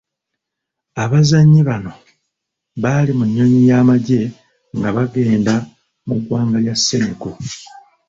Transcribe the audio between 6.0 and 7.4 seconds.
mu ggwanga lya Senegal.